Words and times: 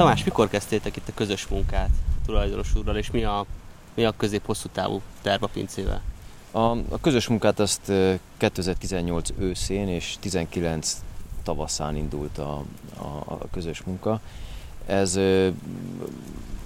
Tamás, 0.00 0.24
mikor 0.24 0.48
kezdtétek 0.48 0.96
itt 0.96 1.08
a 1.08 1.12
közös 1.14 1.46
munkát 1.46 1.88
a 1.88 2.24
tulajdonos 2.26 2.74
úrral, 2.74 2.96
és 2.96 3.10
mi 3.10 3.24
a, 3.24 3.46
mi 3.94 4.04
a 4.04 4.14
közép-hosszú 4.16 4.68
távú 4.72 5.00
terv 5.22 5.42
a 5.42 5.46
pincével? 5.46 6.02
A, 6.50 6.60
a 6.70 7.00
közös 7.00 7.28
munkát 7.28 7.60
azt 7.60 7.92
2018 8.36 9.30
őszén 9.38 9.88
és 9.88 10.16
19 10.20 10.96
tavaszán 11.42 11.96
indult 11.96 12.38
a, 12.38 12.64
a, 12.96 13.06
a 13.26 13.38
közös 13.52 13.82
munka. 13.82 14.20
Ez 14.86 15.18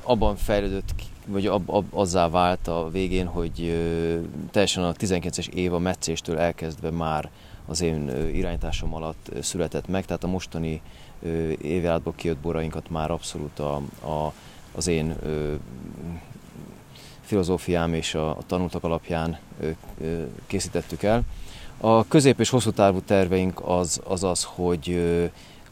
abban 0.03 0.36
fejlődött, 0.36 0.93
vagy 1.26 1.46
ab, 1.46 1.71
ab, 1.71 1.85
azzá 1.90 2.29
vált 2.29 2.68
a 2.68 2.89
végén, 2.90 3.26
hogy 3.26 3.61
ö, 3.61 4.18
teljesen 4.50 4.85
a 4.85 4.93
19-es 4.93 5.48
év 5.48 5.75
a 5.75 5.79
meccéstől 5.79 6.39
elkezdve 6.39 6.90
már 6.90 7.30
az 7.66 7.80
én 7.80 8.28
irányításom 8.34 8.94
alatt 8.94 9.30
született 9.40 9.89
meg, 9.89 10.04
tehát 10.04 10.25
a 10.25 10.29
mostani 10.29 10.80
évjáratból 11.62 12.12
kijött 12.16 12.39
borainkat 12.39 12.90
már 12.90 13.11
abszolút 13.11 13.58
a, 13.58 13.75
a, 14.00 14.32
az 14.72 14.86
én 14.86 15.16
filozófiám 17.20 17.94
és 17.94 18.14
a, 18.14 18.30
a 18.30 18.42
tanultak 18.46 18.84
alapján 18.84 19.39
készítettük 20.46 21.03
el. 21.03 21.22
A 21.79 22.06
közép- 22.08 22.40
és 22.40 22.50
hosszú 22.50 22.70
távú 22.70 23.00
terveink 23.00 23.61
az 23.64 24.00
az, 24.04 24.25
az 24.25 24.44
hogy 24.44 24.90
ö, 24.90 25.25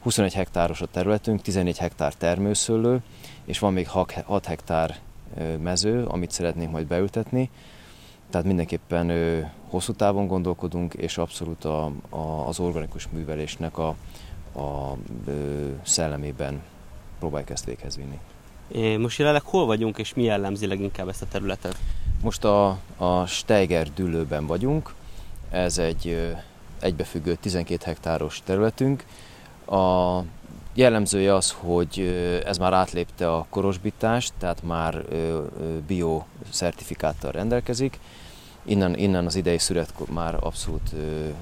21 0.02 0.32
hektáros 0.32 0.80
a 0.80 0.86
területünk, 0.86 1.42
14 1.42 1.78
hektár 1.78 2.14
termőszőlő, 2.14 3.02
és 3.44 3.58
van 3.58 3.72
még 3.72 3.88
6 3.88 4.44
hektár 4.46 4.98
mező, 5.62 6.04
amit 6.04 6.30
szeretnénk 6.30 6.70
majd 6.70 6.86
beültetni. 6.86 7.50
Tehát 8.32 8.46
mindenképpen 8.46 9.08
ö, 9.08 9.40
hosszú 9.68 9.92
távon 9.92 10.26
gondolkodunk, 10.26 10.94
és 10.94 11.18
abszolút 11.18 11.64
a, 11.64 11.84
a, 12.08 12.46
az 12.46 12.58
organikus 12.58 13.08
művelésnek 13.08 13.78
a, 13.78 13.88
a 14.54 14.96
ö, 15.26 15.68
szellemében 15.82 16.62
próbáljuk 17.18 17.50
ezt 17.50 17.64
véghez 17.64 17.96
vinni. 17.96 18.18
É, 18.68 18.96
most 18.96 19.18
jelenleg 19.18 19.42
hol 19.42 19.66
vagyunk, 19.66 19.98
és 19.98 20.14
mi 20.14 20.22
jellemzi 20.22 20.66
leginkább 20.66 21.08
ezt 21.08 21.22
a 21.22 21.26
területet? 21.26 21.76
Most 22.22 22.44
a, 22.44 22.78
a 22.96 23.26
Steiger 23.26 23.92
dűlőben 23.92 24.46
vagyunk, 24.46 24.94
ez 25.50 25.78
egy 25.78 26.06
ö, 26.08 26.30
egybefüggő 26.80 27.34
12 27.34 27.84
hektáros 27.84 28.42
területünk. 28.44 29.04
A 29.66 30.18
jellemzője 30.74 31.34
az, 31.34 31.54
hogy 31.58 31.98
ez 32.46 32.58
már 32.58 32.72
átlépte 32.72 33.32
a 33.32 33.46
korosbítást, 33.50 34.32
tehát 34.38 34.62
már 34.62 35.04
bio 35.86 36.22
szertifikáttal 36.50 37.30
rendelkezik, 37.30 37.98
innen, 38.64 38.96
innen 38.96 39.26
az 39.26 39.36
idei 39.36 39.58
szület 39.58 39.92
már 40.10 40.36
abszolút 40.40 40.90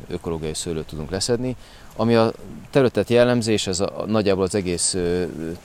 ökológiai 0.09 0.55
szőlőt 0.55 0.87
tudunk 0.87 1.11
leszedni. 1.11 1.57
Ami 1.97 2.15
a 2.15 2.33
területet 2.71 3.09
jellemzi, 3.09 3.53
és 3.53 3.67
ez 3.67 3.81
a, 3.81 4.05
nagyjából 4.07 4.45
az 4.45 4.55
egész 4.55 4.97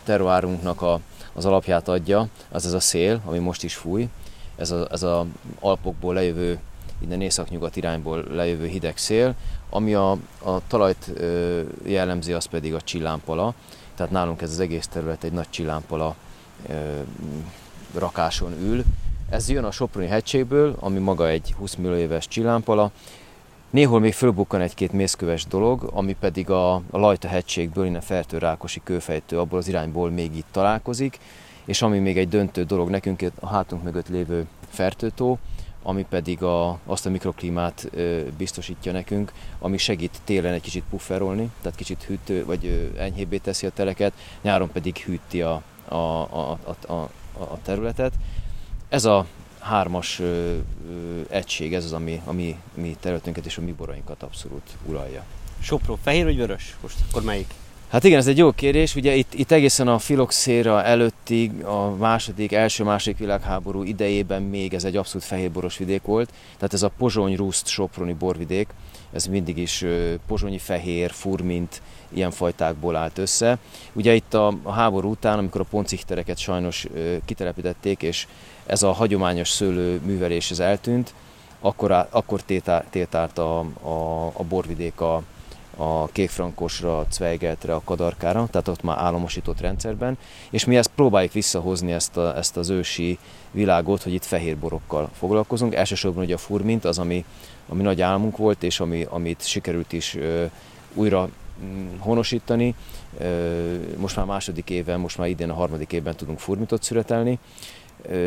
terroárunknak 0.03 0.81
a, 0.81 0.99
az 1.33 1.45
alapját 1.45 1.87
adja, 1.87 2.27
az 2.49 2.65
ez 2.65 2.73
a 2.73 2.79
szél, 2.79 3.21
ami 3.25 3.39
most 3.39 3.63
is 3.63 3.75
fúj. 3.75 4.07
Ez 4.55 4.71
a, 4.71 4.87
ez 4.91 5.03
a 5.03 5.25
Alpokból 5.59 6.13
lejövő, 6.13 6.59
innen 6.99 7.21
északnyugat 7.21 7.75
irányból 7.75 8.25
lejövő 8.31 8.67
hideg 8.67 8.97
szél, 8.97 9.35
ami 9.69 9.93
a, 9.93 10.11
a 10.43 10.67
talajt 10.67 11.11
jellemzi, 11.83 12.33
az 12.33 12.45
pedig 12.45 12.73
a 12.73 12.81
csillámpala. 12.81 13.53
Tehát 13.95 14.11
nálunk 14.11 14.41
ez 14.41 14.49
az 14.51 14.59
egész 14.59 14.87
terület 14.87 15.23
egy 15.23 15.31
nagy 15.31 15.49
csillámpala 15.49 16.15
rakáson 17.93 18.53
ül, 18.61 18.83
ez 19.29 19.49
jön 19.49 19.63
a 19.63 19.71
Soproni 19.71 20.07
hegységből, 20.07 20.75
ami 20.79 20.99
maga 20.99 21.27
egy 21.27 21.53
20 21.57 21.75
millió 21.75 21.95
éves 21.95 22.27
csillámpala. 22.27 22.91
Néhol 23.69 23.99
még 23.99 24.13
fölbukkan 24.13 24.61
egy-két 24.61 24.91
mészköves 24.91 25.45
dolog, 25.45 25.89
ami 25.93 26.15
pedig 26.19 26.49
a, 26.49 26.81
Lajta 26.91 27.27
hegységből, 27.27 27.85
innen 27.85 28.01
Fertő 28.01 28.37
Rákosi 28.37 28.81
kőfejtő, 28.83 29.39
abból 29.39 29.59
az 29.59 29.67
irányból 29.67 30.09
még 30.09 30.35
itt 30.35 30.47
találkozik, 30.51 31.19
és 31.65 31.81
ami 31.81 31.99
még 31.99 32.17
egy 32.17 32.29
döntő 32.29 32.63
dolog 32.63 32.89
nekünk, 32.89 33.23
a 33.39 33.47
hátunk 33.47 33.83
mögött 33.83 34.07
lévő 34.07 34.45
Fertőtó, 34.69 35.39
ami 35.83 36.05
pedig 36.09 36.43
a, 36.43 36.79
azt 36.85 37.05
a 37.05 37.09
mikroklímát 37.09 37.89
ö, 37.91 38.21
biztosítja 38.37 38.91
nekünk, 38.91 39.31
ami 39.59 39.77
segít 39.77 40.21
télen 40.23 40.53
egy 40.53 40.61
kicsit 40.61 40.83
pufferolni, 40.89 41.49
tehát 41.61 41.77
kicsit 41.77 42.03
hűtő, 42.03 42.45
vagy 42.45 42.65
ö, 42.65 42.99
enyhébbé 42.99 43.37
teszi 43.37 43.65
a 43.65 43.69
teleket, 43.71 44.13
nyáron 44.41 44.71
pedig 44.71 44.97
hűti 44.97 45.41
a, 45.41 45.61
a, 45.87 45.95
a, 45.95 46.59
a, 46.87 46.93
a, 46.93 47.09
a 47.37 47.57
területet. 47.63 48.13
Ez 48.95 49.05
a 49.05 49.25
hármas 49.59 50.19
ö, 50.19 50.57
ö, 50.89 51.21
egység, 51.29 51.73
ez 51.73 51.83
az, 51.83 51.93
ami, 51.93 52.21
ami 52.25 52.59
mi 52.73 52.97
területünket 52.99 53.45
és 53.45 53.57
a 53.57 53.61
mi 53.61 53.71
borainkat 53.71 54.23
abszolút 54.23 54.77
uralja. 54.85 55.23
Sopron, 55.61 55.97
fehér 56.03 56.23
vagy 56.23 56.35
vörös? 56.35 56.75
Most 56.81 56.95
akkor 57.09 57.23
melyik? 57.23 57.53
Hát 57.89 58.03
igen, 58.03 58.17
ez 58.17 58.27
egy 58.27 58.37
jó 58.37 58.51
kérdés. 58.51 58.95
Ugye 58.95 59.13
itt, 59.13 59.33
itt 59.33 59.51
egészen 59.51 59.87
a 59.87 59.99
filoxéra 59.99 60.83
előttig, 60.83 61.63
a 61.63 61.95
második, 61.95 62.51
első-második 62.51 63.17
világháború 63.17 63.83
idejében 63.83 64.41
még 64.41 64.73
ez 64.73 64.83
egy 64.83 64.97
abszolút 64.97 65.27
fehérboros 65.27 65.77
vidék 65.77 66.01
volt. 66.01 66.29
Tehát 66.55 66.73
ez 66.73 66.83
a 66.83 66.91
pozsony 66.97 67.35
rúszt 67.35 67.67
soproni 67.67 68.13
borvidék, 68.13 68.67
ez 69.13 69.25
mindig 69.25 69.57
is 69.57 69.85
pozsonyi 70.27 70.57
fehér, 70.57 71.11
furmint, 71.11 71.81
ilyen 72.13 72.31
fajtákból 72.31 72.95
állt 72.95 73.17
össze. 73.17 73.57
Ugye 73.93 74.13
itt 74.13 74.33
a, 74.33 74.53
a 74.63 74.71
háború 74.71 75.09
után, 75.09 75.37
amikor 75.37 75.61
a 75.61 75.67
ponciktereket 75.69 76.37
sajnos 76.37 76.87
kitelepítették, 77.25 78.01
és 78.01 78.27
ez 78.65 78.83
a 78.83 78.91
hagyományos 78.91 79.49
szőlő 79.49 80.01
művelés 80.05 80.51
ez 80.51 80.59
eltűnt, 80.59 81.13
akkor, 81.59 82.07
akkor 82.09 82.41
tétált 82.89 83.37
a, 83.37 83.59
a, 83.81 84.25
a 84.33 84.43
borvidék 84.43 85.01
a, 85.01 85.23
a 85.77 86.07
kékfrankosra, 86.07 86.97
a 86.97 87.05
Cveigeltre, 87.09 87.73
a 87.73 87.81
Kadarkára, 87.85 88.47
tehát 88.51 88.67
ott 88.67 88.83
már 88.83 88.97
államosított 88.97 89.61
rendszerben, 89.61 90.17
és 90.49 90.65
mi 90.65 90.77
ezt 90.77 90.91
próbáljuk 90.95 91.33
visszahozni 91.33 91.91
ezt, 91.91 92.17
a, 92.17 92.37
ezt 92.37 92.57
az 92.57 92.69
ősi 92.69 93.17
világot, 93.51 94.03
hogy 94.03 94.13
itt 94.13 94.25
fehér 94.25 94.57
borokkal 94.57 95.09
foglalkozunk. 95.13 95.75
Elsősorban 95.75 96.23
ugye 96.23 96.33
a 96.33 96.37
furmint, 96.37 96.85
az, 96.85 96.99
ami, 96.99 97.25
ami 97.69 97.81
nagy 97.81 98.01
álmunk 98.01 98.37
volt, 98.37 98.63
és 98.63 98.79
ami, 98.79 99.05
amit 99.09 99.47
sikerült 99.47 99.93
is 99.93 100.15
ö, 100.15 100.45
újra 100.93 101.29
mm, 101.63 101.97
honosítani. 101.97 102.75
Most 103.97 104.15
már 104.15 104.25
második 104.25 104.69
éven, 104.69 104.99
most 104.99 105.17
már 105.17 105.27
idén 105.27 105.49
a 105.49 105.53
harmadik 105.53 105.91
évben 105.91 106.15
tudunk 106.15 106.39
furmitot 106.39 106.83
születelni. 106.83 107.39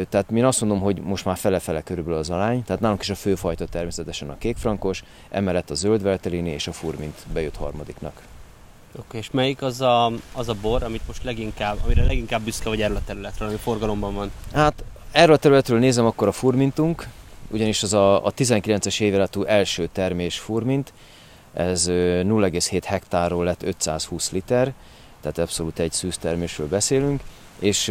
Tehát 0.09 0.31
én 0.31 0.45
azt 0.45 0.61
mondom, 0.61 0.81
hogy 0.81 1.01
most 1.01 1.25
már 1.25 1.37
fele-fele 1.37 1.83
körülbelül 1.83 2.19
az 2.19 2.31
arány, 2.31 2.65
tehát 2.65 2.81
nálunk 2.81 3.03
is 3.03 3.11
a 3.11 3.15
főfajta 3.15 3.67
természetesen 3.67 4.31
a 4.31 4.39
kékfrankos, 4.39 5.05
emellett 5.31 5.71
a 5.71 5.75
zöld 5.75 6.03
veltelini 6.03 6.51
és 6.51 6.67
a 6.67 6.73
furmint 6.73 7.27
bejött 7.33 7.57
harmadiknak. 7.57 8.23
Oké, 8.93 9.03
okay, 9.07 9.21
és 9.21 9.31
melyik 9.31 9.63
az 9.63 9.81
a, 9.81 10.13
az 10.33 10.49
a 10.49 10.55
bor, 10.61 10.83
amit 10.83 11.07
most 11.07 11.25
leginkább, 11.25 11.77
amire 11.85 12.05
leginkább 12.05 12.43
büszke 12.43 12.69
vagy 12.69 12.83
erről 12.83 12.97
a 12.97 13.03
területről, 13.07 13.49
ami 13.49 13.57
forgalomban 13.57 14.15
van? 14.15 14.31
Hát 14.53 14.85
erről 15.13 15.35
a 15.35 15.39
területről 15.39 15.79
nézem 15.79 16.07
akkor 16.07 16.29
a 16.29 16.33
furmintunk, 16.33 17.09
ugyanis 17.51 17.83
az 17.83 17.93
a, 17.93 18.27
a 18.27 18.33
19-es 18.33 19.01
éveletű 19.01 19.43
első 19.43 19.89
termés 19.93 20.39
furmint, 20.39 20.93
ez 21.53 21.87
0,7 21.89 22.83
hektárról 22.85 23.45
lett 23.45 23.63
520 23.63 24.31
liter, 24.31 24.73
tehát 25.21 25.39
abszolút 25.39 25.79
egy 25.79 25.93
szűztermésről 25.93 26.69
beszélünk, 26.69 27.23
és 27.59 27.89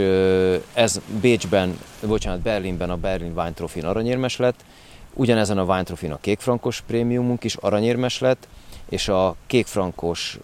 ez 0.73 1.01
Bécsben, 1.21 1.79
bocsánat, 2.05 2.39
Berlinben 2.39 2.89
a 2.89 2.97
Berlin 2.97 3.31
Wine 3.35 3.51
Trophy 3.51 3.79
aranyérmes 3.79 4.37
lett, 4.37 4.65
ugyanezen 5.13 5.57
a 5.57 5.63
Wine 5.63 5.83
Trophy 5.83 6.07
a 6.07 6.17
kékfrankos 6.21 6.81
prémiumunk 6.81 7.43
is 7.43 7.55
aranyérmes 7.55 8.19
lett, 8.19 8.47
és 8.89 9.07
a 9.07 9.35
kékfrankos, 9.47 10.39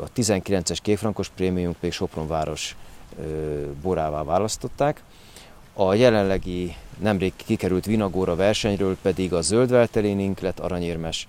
a 0.00 0.08
19-es 0.16 0.78
kékfrankos 0.82 1.28
prémiumunk 1.28 1.76
pedig 1.76 1.92
Sopronváros 1.92 2.76
borává 3.82 4.22
választották. 4.22 5.02
A 5.72 5.94
jelenlegi 5.94 6.76
nemrég 6.98 7.32
kikerült 7.36 7.84
Vinagóra 7.84 8.34
versenyről 8.34 8.96
pedig 9.02 9.32
a 9.32 9.40
zöld 9.40 9.70
lett 10.40 10.58
aranyérmes, 10.58 11.26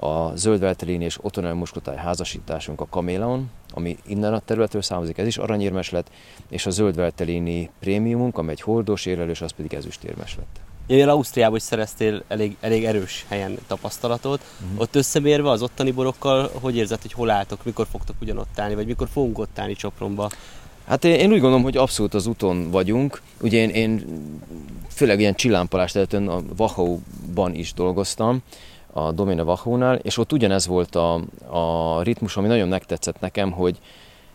a 0.00 0.36
zöld 0.36 0.76
és 0.82 1.18
Otonel 1.22 1.54
Muskotály 1.54 1.96
házasításunk 1.96 2.80
a 2.80 2.86
Kaméleon, 2.90 3.50
ami 3.70 3.96
innen 4.06 4.34
a 4.34 4.38
területről 4.38 4.82
származik, 4.82 5.18
ez 5.18 5.26
is 5.26 5.38
aranyérmes 5.38 5.90
lett, 5.90 6.10
és 6.48 6.66
a 6.66 6.70
zöld 6.70 6.96
veltelini 6.96 7.70
prémiumunk, 7.80 8.38
ami 8.38 8.50
egy 8.50 8.60
hordós 8.60 9.06
érlelős, 9.06 9.40
az 9.40 9.50
pedig 9.50 9.74
ezüstérmes 9.74 10.36
lett. 10.36 10.60
Jöjjel 10.86 11.08
Ausztriába 11.08 11.56
is 11.56 11.62
szereztél 11.62 12.22
elég, 12.28 12.56
elég 12.60 12.84
erős 12.84 13.24
helyen 13.28 13.58
tapasztalatot. 13.66 14.40
Uh-huh. 14.62 14.80
Ott 14.80 14.94
összemérve 14.94 15.50
az 15.50 15.62
ottani 15.62 15.90
borokkal, 15.90 16.50
hogy 16.60 16.76
érzed, 16.76 17.02
hogy 17.02 17.12
hol 17.12 17.30
álltok, 17.30 17.64
mikor 17.64 17.86
fogtok 17.90 18.16
ugyanott 18.20 18.58
állni, 18.58 18.74
vagy 18.74 18.86
mikor 18.86 19.08
fogunk 19.12 19.38
ott 19.38 19.58
állni 19.58 19.74
Csopronba? 19.74 20.30
Hát 20.86 21.04
én, 21.04 21.14
én 21.14 21.32
úgy 21.32 21.40
gondolom, 21.40 21.62
hogy 21.62 21.76
abszolút 21.76 22.14
az 22.14 22.26
úton 22.26 22.70
vagyunk. 22.70 23.22
Ugye 23.40 23.58
én, 23.58 23.68
én 23.68 24.04
főleg 24.88 25.20
ilyen 25.20 25.34
csillámpalást 25.34 25.96
előtt 25.96 26.12
a 26.12 26.42
Wachau-ban 26.58 27.54
is 27.54 27.72
dolgoztam, 27.72 28.42
a 28.92 29.12
Domina 29.12 29.44
Vachónál, 29.44 29.96
és 29.96 30.18
ott 30.18 30.32
ugyanez 30.32 30.66
volt 30.66 30.94
a, 30.94 31.14
a 31.48 32.02
ritmus, 32.02 32.36
ami 32.36 32.46
nagyon 32.46 32.68
megtetszett 32.68 33.20
nekem, 33.20 33.50
hogy 33.50 33.78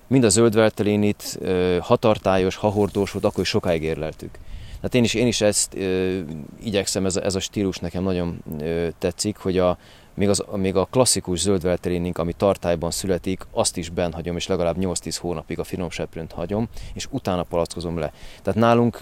mind 0.07 0.23
a 0.23 0.29
zöldveltelénit 0.29 1.39
hatartályos, 1.81 2.55
hahordós 2.55 3.11
volt, 3.11 3.25
akkor 3.25 3.43
is 3.43 3.49
sokáig 3.49 3.83
érleltük. 3.83 4.37
Tehát 4.75 4.95
én 4.95 5.03
is, 5.03 5.13
én 5.13 5.27
is 5.27 5.41
ezt 5.41 5.75
ö, 5.75 6.19
igyekszem, 6.63 7.05
ez 7.05 7.15
ez 7.15 7.35
a 7.35 7.39
stílus 7.39 7.77
nekem 7.77 8.03
nagyon 8.03 8.43
ö, 8.59 8.87
tetszik, 8.99 9.37
hogy 9.37 9.57
a, 9.57 9.77
még, 10.13 10.29
az, 10.29 10.43
még 10.55 10.75
a 10.75 10.85
klasszikus 10.85 11.39
zöldvelterénink, 11.39 12.17
ami 12.17 12.33
tartályban 12.33 12.91
születik, 12.91 13.45
azt 13.51 13.77
is 13.77 13.89
benn 13.89 14.11
hagyom, 14.11 14.35
és 14.35 14.47
legalább 14.47 14.75
8-10 14.79 15.17
hónapig 15.19 15.59
a 15.59 15.63
finom 15.63 15.89
seprőnt 15.89 16.31
hagyom, 16.31 16.67
és 16.93 17.07
utána 17.09 17.43
palackozom 17.43 17.97
le. 17.97 18.11
Tehát 18.41 18.59
nálunk 18.59 19.01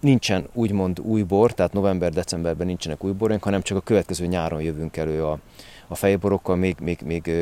nincsen 0.00 0.48
úgymond 0.52 1.00
új 1.00 1.22
bor, 1.22 1.52
tehát 1.52 1.72
november-decemberben 1.72 2.66
nincsenek 2.66 3.04
új 3.04 3.12
borunk, 3.12 3.42
hanem 3.42 3.62
csak 3.62 3.76
a 3.76 3.80
következő 3.80 4.26
nyáron 4.26 4.62
jövünk 4.62 4.96
elő 4.96 5.24
a, 5.24 5.38
a 5.88 5.94
fejborokkal, 5.94 6.56
még, 6.56 6.76
még, 6.80 6.98
még 7.04 7.32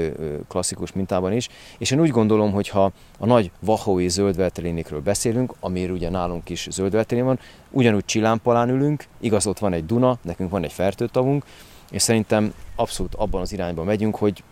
klasszikus 0.49 0.93
mintában 0.93 1.33
is. 1.33 1.49
És 1.79 1.91
én 1.91 2.01
úgy 2.01 2.11
gondolom, 2.11 2.53
hogy 2.53 2.69
ha 2.69 2.93
a 3.19 3.27
nagy 3.27 3.51
vahói 3.61 4.09
zöldveltelénikről 4.09 5.01
beszélünk, 5.01 5.55
amiről 5.61 5.95
ugye 5.95 6.11
nálunk 6.11 6.49
is 6.49 6.69
zöldveltelén 6.71 7.25
van, 7.25 7.39
ugyanúgy 7.71 8.05
csillámpalán 8.05 8.69
ülünk, 8.69 9.05
igaz, 9.21 9.47
ott 9.47 9.59
van 9.59 9.73
egy 9.73 9.87
Duna, 9.87 10.19
nekünk 10.23 10.51
van 10.51 10.65
egy 10.65 10.73
fertőtavunk, 10.73 11.45
és 11.91 12.03
szerintem 12.03 12.53
abszolút 12.77 13.15
abban 13.15 13.41
az 13.41 13.53
irányba 13.53 13.85
megyünk, 13.85 14.17
hogy 14.17 14.43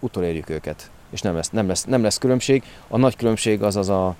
utolérjük 0.00 0.48
őket, 0.48 0.90
és 1.10 1.20
nem 1.20 1.34
lesz, 1.34 1.50
nem 1.50 1.68
lesz, 1.68 1.84
nem 1.84 2.02
lesz 2.02 2.18
különbség. 2.18 2.62
A 2.88 2.96
nagy 2.96 3.16
különbség 3.16 3.62
az 3.62 3.76
az 3.76 3.88
a, 3.88 4.16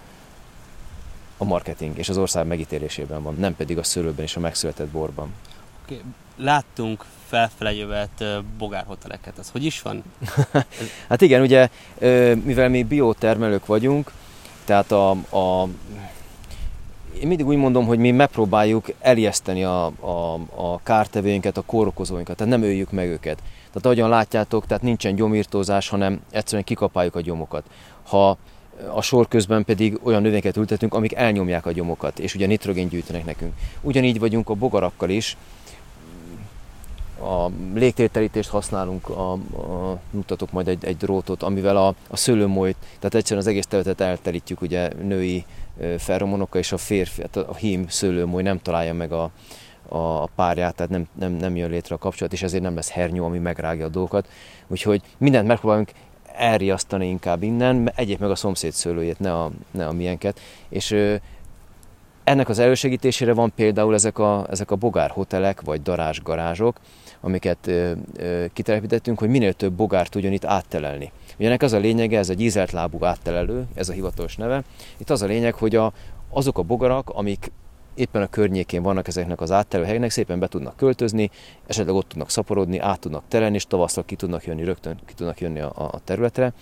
a 1.37 1.45
marketing 1.45 1.99
és 1.99 2.09
az 2.09 2.19
ország 2.19 2.47
megítélésében 2.47 3.23
van, 3.23 3.35
nem 3.39 3.57
pedig 3.57 3.79
a 3.79 3.83
szőlőben 3.83 4.25
és 4.25 4.37
a 4.37 4.41
megszületett 4.41 4.89
borban. 4.89 5.33
Okay. 5.85 6.01
Láttunk 6.37 7.05
felfele 7.27 7.75
jövet 7.75 8.25
bogárhoteleket, 8.59 9.39
ez 9.39 9.51
hogy 9.51 9.65
is 9.65 9.83
van? 9.83 10.03
hát 11.09 11.21
igen, 11.21 11.41
ugye, 11.41 11.69
mivel 12.45 12.69
mi 12.69 12.83
biotermelők 12.83 13.67
vagyunk, 13.67 14.13
tehát 14.65 14.93
a, 14.93 15.11
a 15.11 15.69
én 17.21 17.27
mindig 17.27 17.47
úgy 17.47 17.57
mondom, 17.57 17.87
hogy 17.87 17.99
mi 17.99 18.11
megpróbáljuk 18.11 18.87
elijeszteni 19.01 19.65
a, 19.65 19.87
a, 19.87 20.35
a 20.55 20.81
kártevőinket, 20.83 21.57
a 21.57 21.63
kórokozóinkat, 21.67 22.37
tehát 22.37 22.53
nem 22.53 22.63
öljük 22.63 22.91
meg 22.91 23.09
őket. 23.09 23.37
Tehát 23.67 23.85
ahogyan 23.85 24.09
látjátok, 24.09 24.67
tehát 24.67 24.83
nincsen 24.83 25.15
gyomírtózás, 25.15 25.89
hanem 25.89 26.21
egyszerűen 26.31 26.65
kikapáljuk 26.65 27.15
a 27.15 27.21
gyomokat. 27.21 27.65
Ha 28.03 28.37
a 28.95 29.03
sor 29.03 29.29
közben 29.29 29.65
pedig 29.65 29.99
olyan 30.03 30.23
növényeket 30.23 30.57
ültetünk, 30.57 30.95
amik 30.95 31.15
elnyomják 31.15 31.67
a 31.67 31.73
gyomokat, 31.73 32.19
és 32.19 32.35
ugye 32.35 32.47
nitrogén 32.47 32.89
gyűjtenek 32.89 33.25
nekünk. 33.25 33.53
Ugyanígy 33.81 34.19
vagyunk 34.19 34.49
a 34.49 34.55
bogarakkal 34.55 35.11
is, 35.11 35.37
a 37.21 37.51
légtértelítést 37.75 38.49
használunk, 38.49 39.09
a, 39.09 39.33
a, 39.33 39.99
mutatok 40.11 40.53
majd 40.53 40.69
egy, 40.69 40.85
egy 40.85 40.97
drótot, 40.97 41.43
amivel 41.43 41.77
a, 41.77 41.95
a 42.09 42.17
szőlőmolyt, 42.17 42.77
tehát 42.81 43.15
egyszerűen 43.15 43.41
az 43.41 43.47
egész 43.47 43.67
területet 43.67 44.01
elterítjük 44.01 44.61
ugye 44.61 44.91
női 45.03 45.45
feromonokkal, 45.99 46.61
és 46.61 46.73
a 46.73 46.77
férfi, 46.77 47.21
hát 47.21 47.37
a 47.37 47.55
hím 47.55 47.89
szőlőmoly 47.89 48.43
nem 48.43 48.63
találja 48.63 48.95
meg 48.95 49.13
a, 49.13 49.31
a 49.89 50.27
párját, 50.27 50.75
tehát 50.75 50.93
nem, 50.93 51.07
nem, 51.19 51.33
nem 51.33 51.57
jön 51.57 51.71
létre 51.71 51.95
a 51.95 51.99
kapcsolat, 51.99 52.33
és 52.33 52.43
ezért 52.43 52.63
nem 52.63 52.75
lesz 52.75 52.91
hernyó, 52.91 53.25
ami 53.25 53.39
megrágja 53.39 53.85
a 53.85 53.89
dolgokat. 53.89 54.29
Úgyhogy 54.67 55.03
mindent 55.19 55.47
megpróbálunk 55.47 55.91
elriasztani 56.37 57.09
inkább 57.09 57.43
innen, 57.43 57.93
egyéb 57.95 58.21
meg 58.21 58.31
a 58.31 58.35
szomszéd 58.35 58.73
szőlőjét, 58.73 59.19
ne 59.19 59.33
a, 59.33 59.51
ne 59.71 59.87
a 59.87 59.93
miénket. 59.93 60.41
És 60.69 60.91
ö, 60.91 61.15
ennek 62.25 62.49
az 62.49 62.59
elősegítésére 62.59 63.33
van 63.33 63.53
például 63.55 63.95
ezek 63.95 64.19
a, 64.19 64.47
ezek 64.51 64.71
a 64.71 64.77
bogár 64.77 65.11
hotelek, 65.11 65.61
vagy 65.61 65.83
darázs 65.83 66.21
garázsok, 66.23 66.81
amiket 67.21 67.67
ö, 67.67 67.93
ö, 68.17 68.45
kitelepítettünk, 68.53 69.19
hogy 69.19 69.29
minél 69.29 69.53
több 69.53 69.73
bogárt 69.73 70.11
tudjon 70.11 70.33
itt 70.33 70.45
áttelelni. 70.45 71.13
Ugye 71.39 71.47
ennek 71.47 71.63
az 71.63 71.73
a 71.73 71.79
lényege, 71.79 72.19
ez 72.19 72.29
a 72.29 72.35
gyízelt 72.35 72.71
lábú 72.71 73.05
áttelelő, 73.05 73.67
ez 73.75 73.89
a 73.89 73.93
hivatalos 73.93 74.37
neve. 74.37 74.63
Itt 74.97 75.11
az 75.11 75.23
a 75.23 75.27
lényeg, 75.27 75.55
hogy 75.55 75.77
a, 75.77 75.93
azok 76.31 76.59
a 76.59 76.63
bogarak, 76.63 77.09
amik 77.09 77.51
éppen 77.97 78.23
a 78.23 78.27
környékén 78.27 78.83
vannak 78.83 79.09
ezeknek 79.09 79.41
az 79.41 79.51
áttelőhelyeknek, 79.51 80.11
szépen 80.11 80.39
be 80.39 80.47
tudnak 80.47 80.77
költözni, 80.77 81.31
esetleg 81.67 81.95
ott 81.95 82.09
tudnak 82.09 82.31
szaporodni, 82.31 82.79
át 82.79 83.01
tudnak 83.01 83.23
terelni, 83.29 83.55
és 83.55 83.65
tavasszal 83.65 84.05
ki 84.05 84.15
tudnak 84.15 84.45
jönni, 84.45 84.65
rögtön 84.65 84.99
ki 85.07 85.15
tudnak 85.15 85.41
jönni 85.41 85.61
a, 85.61 85.73
a 85.75 86.01
területre. 86.05 86.53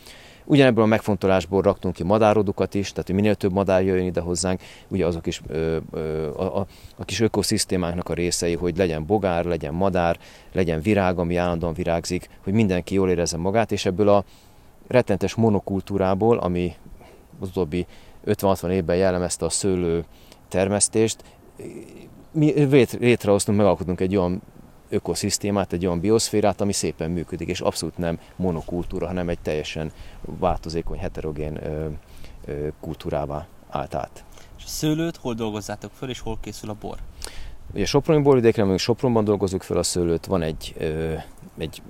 Ugyanebből 0.46 0.84
a 0.84 0.86
megfontolásból 0.86 1.62
raktunk 1.62 1.94
ki 1.94 2.02
madárodukat 2.02 2.74
is, 2.74 2.90
tehát 2.90 3.06
hogy 3.06 3.14
minél 3.14 3.34
több 3.34 3.52
madár 3.52 3.84
jöjjön 3.84 4.06
ide 4.06 4.20
hozzánk, 4.20 4.60
ugye 4.88 5.06
azok 5.06 5.26
is 5.26 5.40
ö, 5.46 5.76
ö, 5.90 6.28
a, 6.36 6.58
a, 6.58 6.66
a 6.96 7.04
kis 7.04 7.20
ökoszisztémánknak 7.20 8.08
a 8.08 8.14
részei, 8.14 8.54
hogy 8.54 8.76
legyen 8.76 9.06
bogár, 9.06 9.44
legyen 9.44 9.74
madár, 9.74 10.18
legyen 10.52 10.80
virág, 10.80 11.18
ami 11.18 11.36
állandóan 11.36 11.74
virágzik, 11.74 12.28
hogy 12.42 12.52
mindenki 12.52 12.94
jól 12.94 13.10
érezze 13.10 13.36
magát, 13.36 13.72
és 13.72 13.86
ebből 13.86 14.08
a 14.08 14.24
rettentes 14.86 15.34
monokultúrából, 15.34 16.38
ami 16.38 16.74
az 17.40 17.48
utóbbi 17.48 17.86
50-60 18.26 18.68
évben 18.70 18.96
jellemezte 18.96 19.44
a 19.44 19.50
szőlő 19.50 20.04
termesztést, 20.54 21.24
mi 22.30 22.66
létrehoztunk, 22.98 23.58
megalkotunk 23.58 24.00
egy 24.00 24.16
olyan 24.16 24.42
ökoszisztémát, 24.88 25.72
egy 25.72 25.86
olyan 25.86 26.00
bioszférát, 26.00 26.60
ami 26.60 26.72
szépen 26.72 27.10
működik, 27.10 27.48
és 27.48 27.60
abszolút 27.60 27.98
nem 27.98 28.18
monokultúra, 28.36 29.06
hanem 29.06 29.28
egy 29.28 29.38
teljesen 29.38 29.92
változékony, 30.38 30.98
heterogén 30.98 31.64
ö, 31.64 31.86
ö, 32.44 32.68
kultúrává 32.80 33.46
állt 33.68 33.94
át. 33.94 34.24
És 34.58 34.64
a 34.64 34.68
szőlőt 34.68 35.16
hol 35.16 35.34
dolgozzátok 35.34 35.90
föl, 35.98 36.08
és 36.08 36.20
hol 36.20 36.38
készül 36.40 36.70
a 36.70 36.76
bor? 36.80 36.96
Ugye 37.72 37.84
Soproni 37.84 38.22
borvidékre, 38.22 38.64
még 38.64 38.78
Sopronban 38.78 39.24
dolgozunk 39.24 39.62
fel 39.62 39.76
a 39.76 39.82
szőlőt, 39.82 40.26
van 40.26 40.42
egy, 40.42 40.74
ö, 40.78 41.14
egy 41.58 41.82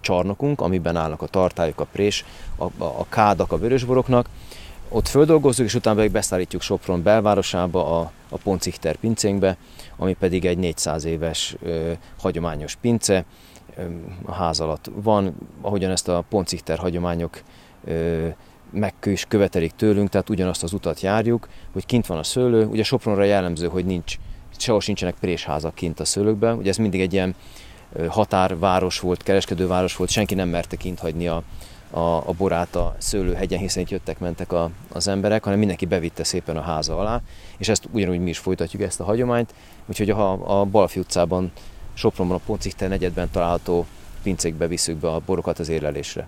csarnokunk, 0.00 0.60
amiben 0.60 0.96
állnak 0.96 1.22
a 1.22 1.26
tartályok, 1.26 1.80
a 1.80 1.86
prés, 1.92 2.24
a, 2.56 2.64
a, 2.64 2.84
a 2.84 3.06
kádak 3.08 3.52
a 3.52 3.58
vörösboroknak. 3.58 4.28
Ott 4.90 5.08
földolgozzuk, 5.08 5.66
és 5.66 5.74
utána 5.74 5.96
pedig 5.96 6.10
beszállítjuk 6.10 6.62
Sopron 6.62 7.02
belvárosába, 7.02 8.00
a, 8.00 8.12
a 8.28 8.36
Poncichter 8.36 8.96
pincénkbe, 8.96 9.56
ami 9.96 10.14
pedig 10.14 10.44
egy 10.44 10.58
400 10.58 11.04
éves 11.04 11.56
ö, 11.62 11.92
hagyományos 12.20 12.74
pince, 12.74 13.24
ö, 13.76 13.82
a 14.24 14.32
ház 14.32 14.60
alatt 14.60 14.90
van, 14.94 15.34
ahogyan 15.60 15.90
ezt 15.90 16.08
a 16.08 16.24
Poncichter 16.28 16.78
hagyományok 16.78 17.42
ö, 17.84 18.26
meg 18.70 18.94
is 19.04 19.24
követelik 19.28 19.72
tőlünk, 19.72 20.08
tehát 20.08 20.30
ugyanazt 20.30 20.62
az 20.62 20.72
utat 20.72 21.00
járjuk, 21.00 21.48
hogy 21.72 21.86
kint 21.86 22.06
van 22.06 22.18
a 22.18 22.22
szőlő. 22.22 22.66
Ugye 22.66 22.82
Sopronra 22.82 23.24
jellemző, 23.24 23.68
hogy 23.68 23.84
nincs, 23.84 24.16
sehol 24.56 24.80
sincsenek 24.80 25.14
présházak 25.20 25.74
kint 25.74 26.00
a 26.00 26.04
szőlőkben, 26.04 26.56
ugye 26.56 26.70
ez 26.70 26.76
mindig 26.76 27.00
egy 27.00 27.12
ilyen 27.12 27.34
határváros 28.08 29.00
volt, 29.00 29.22
kereskedőváros 29.22 29.96
volt, 29.96 30.10
senki 30.10 30.34
nem 30.34 30.48
merte 30.48 30.76
kint 30.76 30.98
hagyni 30.98 31.28
a, 31.28 31.42
a, 31.90 32.28
a 32.28 32.34
borát 32.36 32.76
a 32.76 32.94
szőlőhegyen, 32.98 33.58
hiszen 33.58 33.82
itt 33.82 33.90
jöttek, 33.90 34.18
mentek 34.18 34.52
a, 34.52 34.70
az 34.92 35.08
emberek, 35.08 35.44
hanem 35.44 35.58
mindenki 35.58 35.86
bevitte 35.86 36.24
szépen 36.24 36.56
a 36.56 36.60
háza 36.60 36.98
alá, 36.98 37.20
és 37.58 37.68
ezt 37.68 37.88
ugyanúgy 37.90 38.20
mi 38.20 38.30
is 38.30 38.38
folytatjuk 38.38 38.82
ezt 38.82 39.00
a 39.00 39.04
hagyományt, 39.04 39.54
úgyhogy 39.86 40.10
a, 40.10 40.60
a 40.60 40.64
Balfi 40.64 41.00
utcában, 41.00 41.52
Sopronban, 41.94 42.36
a 42.36 42.40
Poncichter 42.46 42.88
negyedben 42.88 43.30
található 43.30 43.86
pincékbe 44.22 44.66
visszük 44.66 44.96
be 44.96 45.08
a 45.08 45.20
borokat 45.26 45.58
az 45.58 45.68
érlelésre. 45.68 46.16